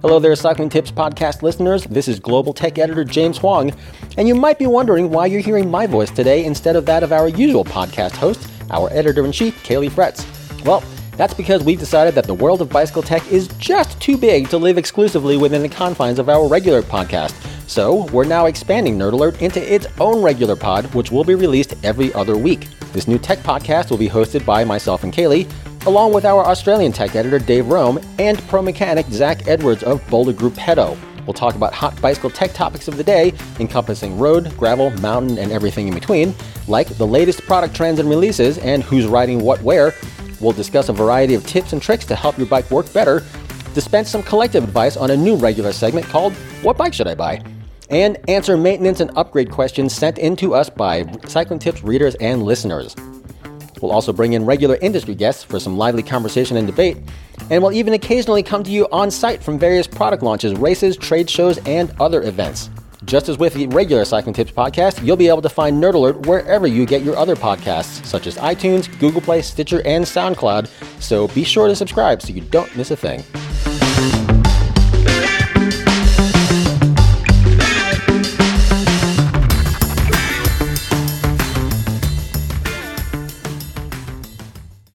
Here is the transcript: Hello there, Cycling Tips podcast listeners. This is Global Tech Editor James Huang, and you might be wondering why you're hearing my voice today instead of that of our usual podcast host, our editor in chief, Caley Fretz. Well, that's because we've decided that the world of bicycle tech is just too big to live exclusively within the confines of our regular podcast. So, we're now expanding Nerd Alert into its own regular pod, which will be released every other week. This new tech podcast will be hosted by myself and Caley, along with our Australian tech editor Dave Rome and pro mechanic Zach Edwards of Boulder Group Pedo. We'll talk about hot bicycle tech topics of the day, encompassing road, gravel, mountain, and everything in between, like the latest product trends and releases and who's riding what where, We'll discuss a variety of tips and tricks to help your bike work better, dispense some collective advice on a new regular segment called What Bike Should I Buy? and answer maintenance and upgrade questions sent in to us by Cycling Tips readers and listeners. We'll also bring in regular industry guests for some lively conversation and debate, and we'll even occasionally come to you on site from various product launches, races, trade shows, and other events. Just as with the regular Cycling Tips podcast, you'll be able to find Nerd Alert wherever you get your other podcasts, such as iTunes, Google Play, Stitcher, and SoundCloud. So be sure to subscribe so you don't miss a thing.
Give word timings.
Hello 0.00 0.20
there, 0.20 0.36
Cycling 0.36 0.68
Tips 0.68 0.92
podcast 0.92 1.42
listeners. 1.42 1.82
This 1.82 2.06
is 2.06 2.20
Global 2.20 2.52
Tech 2.52 2.78
Editor 2.78 3.02
James 3.02 3.38
Huang, 3.38 3.74
and 4.16 4.28
you 4.28 4.34
might 4.36 4.56
be 4.56 4.68
wondering 4.68 5.10
why 5.10 5.26
you're 5.26 5.40
hearing 5.40 5.68
my 5.68 5.88
voice 5.88 6.08
today 6.08 6.44
instead 6.44 6.76
of 6.76 6.86
that 6.86 7.02
of 7.02 7.12
our 7.12 7.26
usual 7.26 7.64
podcast 7.64 8.12
host, 8.12 8.48
our 8.70 8.88
editor 8.92 9.24
in 9.24 9.32
chief, 9.32 9.60
Caley 9.64 9.90
Fretz. 9.90 10.24
Well, 10.64 10.84
that's 11.16 11.34
because 11.34 11.64
we've 11.64 11.80
decided 11.80 12.14
that 12.14 12.26
the 12.28 12.34
world 12.34 12.62
of 12.62 12.68
bicycle 12.68 13.02
tech 13.02 13.26
is 13.32 13.48
just 13.58 14.00
too 14.00 14.16
big 14.16 14.48
to 14.50 14.56
live 14.56 14.78
exclusively 14.78 15.36
within 15.36 15.62
the 15.62 15.68
confines 15.68 16.20
of 16.20 16.28
our 16.28 16.46
regular 16.46 16.80
podcast. 16.80 17.34
So, 17.68 18.04
we're 18.12 18.24
now 18.24 18.46
expanding 18.46 18.96
Nerd 18.96 19.14
Alert 19.14 19.42
into 19.42 19.60
its 19.60 19.88
own 19.98 20.22
regular 20.22 20.54
pod, 20.54 20.94
which 20.94 21.10
will 21.10 21.24
be 21.24 21.34
released 21.34 21.74
every 21.82 22.14
other 22.14 22.36
week. 22.36 22.68
This 22.92 23.08
new 23.08 23.18
tech 23.18 23.40
podcast 23.40 23.90
will 23.90 23.98
be 23.98 24.08
hosted 24.08 24.46
by 24.46 24.62
myself 24.62 25.02
and 25.02 25.12
Caley, 25.12 25.48
along 25.88 26.12
with 26.12 26.24
our 26.24 26.44
Australian 26.44 26.92
tech 26.92 27.16
editor 27.16 27.38
Dave 27.38 27.66
Rome 27.66 27.98
and 28.18 28.38
pro 28.48 28.62
mechanic 28.62 29.06
Zach 29.06 29.48
Edwards 29.48 29.82
of 29.82 30.06
Boulder 30.08 30.32
Group 30.32 30.54
Pedo. 30.54 30.96
We'll 31.26 31.34
talk 31.34 31.54
about 31.54 31.74
hot 31.74 32.00
bicycle 32.00 32.30
tech 32.30 32.52
topics 32.52 32.88
of 32.88 32.96
the 32.96 33.04
day, 33.04 33.34
encompassing 33.58 34.18
road, 34.18 34.54
gravel, 34.56 34.90
mountain, 35.00 35.38
and 35.38 35.50
everything 35.50 35.88
in 35.88 35.94
between, 35.94 36.34
like 36.68 36.88
the 36.88 37.06
latest 37.06 37.42
product 37.42 37.74
trends 37.74 37.98
and 37.98 38.08
releases 38.08 38.58
and 38.58 38.82
who's 38.82 39.06
riding 39.06 39.40
what 39.40 39.62
where, 39.62 39.94
We'll 40.40 40.52
discuss 40.52 40.88
a 40.88 40.92
variety 40.92 41.34
of 41.34 41.44
tips 41.46 41.72
and 41.72 41.82
tricks 41.82 42.04
to 42.06 42.14
help 42.14 42.38
your 42.38 42.46
bike 42.46 42.70
work 42.70 42.92
better, 42.92 43.24
dispense 43.74 44.08
some 44.08 44.22
collective 44.22 44.62
advice 44.62 44.96
on 44.96 45.10
a 45.10 45.16
new 45.16 45.36
regular 45.36 45.72
segment 45.72 46.06
called 46.06 46.32
What 46.62 46.76
Bike 46.76 46.94
Should 46.94 47.08
I 47.08 47.14
Buy? 47.14 47.42
and 47.90 48.18
answer 48.28 48.54
maintenance 48.54 49.00
and 49.00 49.10
upgrade 49.16 49.50
questions 49.50 49.94
sent 49.94 50.18
in 50.18 50.36
to 50.36 50.54
us 50.54 50.68
by 50.68 51.10
Cycling 51.26 51.58
Tips 51.58 51.82
readers 51.82 52.14
and 52.16 52.42
listeners. 52.42 52.94
We'll 53.80 53.92
also 53.92 54.12
bring 54.12 54.32
in 54.32 54.44
regular 54.44 54.76
industry 54.76 55.14
guests 55.14 55.44
for 55.44 55.60
some 55.60 55.76
lively 55.76 56.02
conversation 56.02 56.56
and 56.56 56.66
debate, 56.66 56.98
and 57.50 57.62
we'll 57.62 57.72
even 57.72 57.92
occasionally 57.94 58.42
come 58.42 58.62
to 58.64 58.70
you 58.70 58.88
on 58.90 59.10
site 59.10 59.42
from 59.42 59.58
various 59.58 59.86
product 59.86 60.22
launches, 60.22 60.54
races, 60.54 60.96
trade 60.96 61.30
shows, 61.30 61.58
and 61.66 61.92
other 62.00 62.22
events. 62.22 62.70
Just 63.04 63.28
as 63.28 63.38
with 63.38 63.54
the 63.54 63.66
regular 63.68 64.04
Cycling 64.04 64.34
Tips 64.34 64.50
podcast, 64.50 65.04
you'll 65.04 65.16
be 65.16 65.28
able 65.28 65.40
to 65.42 65.48
find 65.48 65.82
Nerd 65.82 65.94
Alert 65.94 66.26
wherever 66.26 66.66
you 66.66 66.84
get 66.84 67.02
your 67.02 67.16
other 67.16 67.36
podcasts, 67.36 68.04
such 68.04 68.26
as 68.26 68.36
iTunes, 68.36 68.86
Google 68.98 69.20
Play, 69.20 69.40
Stitcher, 69.40 69.80
and 69.86 70.04
SoundCloud. 70.04 70.68
So 71.00 71.28
be 71.28 71.44
sure 71.44 71.68
to 71.68 71.76
subscribe 71.76 72.20
so 72.20 72.32
you 72.32 72.42
don't 72.42 72.76
miss 72.76 72.90
a 72.90 72.96
thing. 72.96 73.24